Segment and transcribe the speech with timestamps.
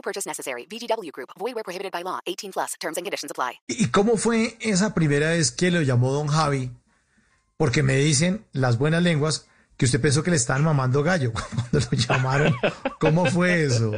[0.00, 0.66] No purchase necessary.
[0.66, 1.28] VGW Group.
[1.38, 2.20] Void where prohibited by law.
[2.26, 2.74] 18 plus.
[2.80, 3.60] Terms and conditions apply.
[3.68, 6.70] ¿Y cómo fue esa primera vez que lo llamó don Javi?
[7.58, 11.80] Porque me dicen las buenas lenguas que usted pensó que le estaban mamando gallo cuando
[11.80, 12.56] lo llamaron.
[12.98, 13.92] ¿Cómo fue eso?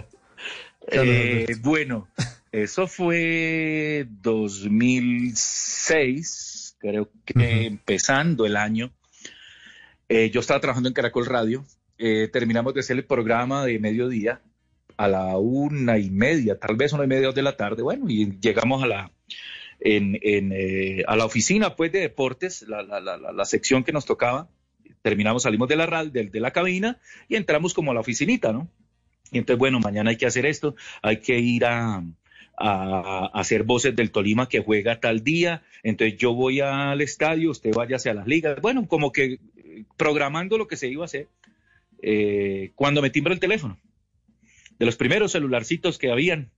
[0.89, 2.09] Eh, bueno,
[2.51, 8.93] eso fue 2006, creo que empezando el año.
[10.09, 11.65] Eh, yo estaba trabajando en Caracol Radio.
[11.99, 14.41] Eh, terminamos de hacer el programa de mediodía
[14.97, 17.83] a la una y media, tal vez una y media de la tarde.
[17.83, 19.11] Bueno, y llegamos a la,
[19.81, 23.93] en, en, eh, a la oficina pues, de deportes, la, la, la, la, sección que
[23.93, 24.49] nos tocaba.
[25.03, 28.69] Terminamos, salimos de la, de, de la cabina y entramos como a la oficinita, ¿no?
[29.33, 32.05] Y entonces, bueno, mañana hay que hacer esto, hay que ir a,
[32.57, 37.73] a, hacer voces del Tolima que juega tal día, entonces yo voy al estadio, usted
[37.75, 39.39] vaya hacia las ligas, bueno, como que
[39.97, 41.29] programando lo que se iba a hacer,
[42.03, 43.79] eh, cuando me timbra el teléfono,
[44.83, 46.51] de los primeros celularcitos que habían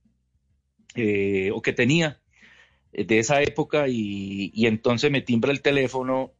[0.95, 2.23] eh, o que tenía
[2.91, 6.33] eh, de esa época y, y, entonces me timbra el teléfono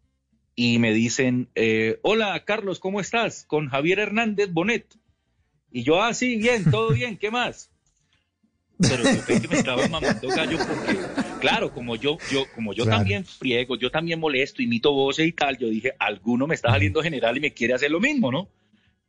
[0.56, 3.46] y me dicen, eh, hola Carlos, ¿cómo estás?
[3.46, 4.98] Con Javier Hernández Bonet.
[5.72, 7.70] Y yo, ah, sí, bien, todo bien, ¿qué más?
[8.80, 10.98] Pero yo pensé que me estaba mamando gallo porque,
[11.40, 12.98] claro, como yo, yo, como yo Claro.
[12.98, 17.04] también friego, yo también molesto, imito voces y tal, yo dije, alguno me está saliendo
[17.04, 18.50] general y me quiere hacer lo mismo, ¿no?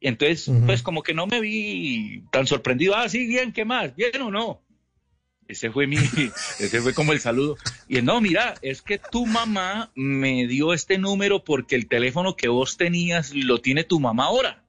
[0.01, 3.95] Y entonces, pues como que no me vi tan sorprendido, ah, sí, bien, ¿qué más?
[3.97, 4.63] ¿Bien o no?
[5.49, 5.97] Ese fue mi,
[6.59, 7.57] ese fue como el saludo.
[7.89, 12.49] Y no, mira, es que tu mamá me dio este número porque el teléfono que
[12.49, 14.63] vos tenías lo tiene tu mamá ahora.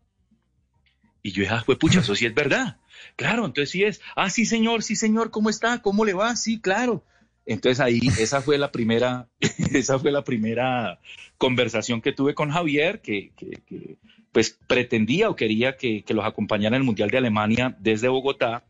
[1.24, 2.78] Y yo dije, ah, fue pucha, eso sí es verdad.
[3.16, 5.82] Claro, entonces sí es, ah, sí, señor, sí, señor, ¿cómo está?
[5.82, 6.36] ¿Cómo le va?
[6.36, 7.04] Sí, claro.
[7.46, 9.28] Entonces ahí, esa fue la primera,
[9.74, 11.00] esa fue la primera
[11.38, 13.98] conversación que tuve con Javier, que, que- que,
[14.32, 18.64] pues pretendía o quería que, que los acompañara en el Mundial de Alemania desde Bogotá,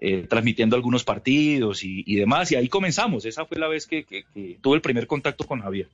[0.00, 2.52] eh, transmitiendo algunos partidos y, y demás.
[2.52, 3.24] Y ahí comenzamos.
[3.24, 5.88] Esa fue la vez que, que- que tuve el primer contacto con Javier.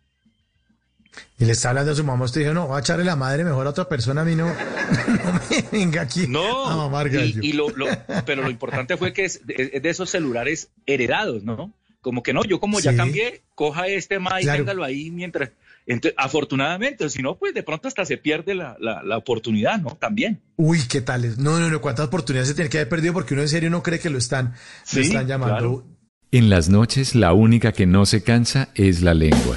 [1.38, 3.44] Y le está hablando a su mamá, usted dijo, no, va a echarle la madre
[3.44, 4.46] mejor a otra persona, a mí no,
[5.24, 7.08] no me venga aquí No, a
[7.40, 7.86] y, lo, lo-
[8.26, 11.72] pero lo importante fue que es de, es de esos celulares heredados, ¿no?
[12.00, 14.58] Como que no, yo como ya cambié, coja este más y Claro.
[14.64, 15.50] téngalo ahí mientras.
[15.86, 19.90] Entonces, afortunadamente, si no, pues de pronto hasta se pierde la, la, la oportunidad, ¿no?
[19.96, 20.40] También.
[20.56, 21.34] Uy, ¿qué tal?
[21.42, 23.82] No, no, no, cuántas oportunidades se tiene que haber perdido porque uno en serio no
[23.82, 25.56] cree que lo están, Sí, lo están llamando.
[25.58, 25.84] claro.
[26.32, 29.56] En las noches la única que no se cansa es la lengua.